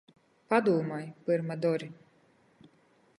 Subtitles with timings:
[0.53, 1.91] Padūmoj, pyrma dori!